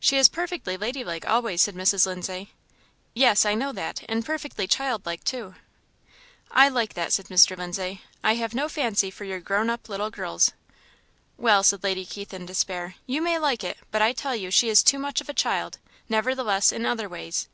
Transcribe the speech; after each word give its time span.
"She 0.00 0.16
is 0.16 0.30
perfectly 0.30 0.78
lady 0.78 1.04
like 1.04 1.28
always," 1.28 1.60
said 1.60 1.74
Mrs. 1.74 2.06
Lindsay. 2.06 2.54
"Yes, 3.12 3.44
I 3.44 3.52
know 3.52 3.70
that, 3.70 4.02
and 4.08 4.24
perfectly 4.24 4.66
child 4.66 5.04
like 5.04 5.24
too." 5.24 5.56
"I 6.50 6.70
like 6.70 6.94
that," 6.94 7.12
said 7.12 7.26
Mr. 7.26 7.54
Lindsay: 7.54 8.00
"I 8.24 8.36
have 8.36 8.54
no 8.54 8.70
fancy 8.70 9.10
for 9.10 9.24
your 9.24 9.40
grown 9.40 9.68
up 9.68 9.90
little 9.90 10.08
girls." 10.08 10.52
"Well," 11.36 11.62
said 11.62 11.84
Lady 11.84 12.06
Keith, 12.06 12.32
in 12.32 12.46
despair, 12.46 12.94
"you 13.06 13.20
may 13.20 13.38
like 13.38 13.62
it; 13.62 13.76
but 13.90 14.00
I 14.00 14.14
tell 14.14 14.34
you 14.34 14.50
she 14.50 14.70
is 14.70 14.82
too 14.82 14.98
much 14.98 15.20
of 15.20 15.28
a 15.28 15.34
child, 15.34 15.76
nevertheless, 16.08 16.72
in 16.72 16.86
other 16.86 17.06
ways. 17.06 17.46